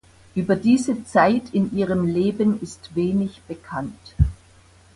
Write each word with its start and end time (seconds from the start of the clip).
Über 0.33 0.55
diese 0.55 1.03
Zeit 1.03 1.51
in 1.51 1.77
ihrem 1.77 2.07
Leben 2.07 2.59
ist 2.63 2.95
wenig 2.95 3.39
bekannt. 3.47 4.15